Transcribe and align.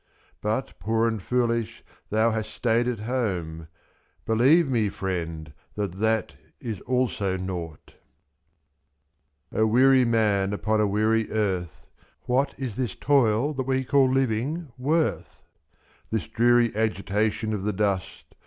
'^?.But, 0.43 0.73
poor 0.79 1.07
and 1.07 1.21
foolish, 1.21 1.83
thou 2.09 2.31
hast 2.31 2.49
stayed 2.49 2.87
at 2.87 3.01
home, 3.01 3.67
Believe 4.25 4.67
me, 4.67 4.89
friend, 4.89 5.53
that 5.75 5.91
that 5.99 6.33
is 6.59 6.81
also 6.87 7.37
nought! 7.37 7.93
O 9.53 9.67
weary 9.67 10.03
man 10.03 10.53
upon 10.53 10.81
a 10.81 10.87
weary 10.87 11.29
earth. 11.29 11.85
What 12.23 12.55
is 12.57 12.77
this 12.77 12.95
toil 12.95 13.53
that 13.53 13.67
we 13.67 13.83
call 13.83 14.11
living 14.11 14.71
worth? 14.75 15.43
/ 15.71 15.73
f<?This 16.05 16.27
dreary 16.27 16.75
agitation 16.75 17.53
of 17.53 17.61
the 17.63 17.71
dust. 17.73 18.33